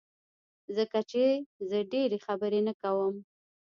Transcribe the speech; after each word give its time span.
ځکه 0.75 0.99
چي 1.09 1.23
زه 1.69 1.77
ډيری 1.91 2.17
خبری 2.25 2.61
نه 2.67 2.73
کوم 2.81 3.15